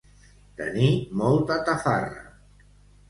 Tenir 0.61 0.87
molta 1.23 1.59
tafarra. 1.71 2.25